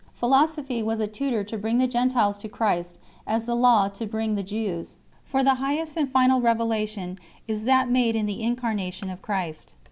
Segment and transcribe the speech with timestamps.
[0.13, 4.33] Philosophy was a tutor to bring the Gentiles to Christ, as the Law to bring
[4.33, 4.93] the Jews
[5.25, 9.75] 5; for the Highest and final revelation is that made in the Incarnation of Christ.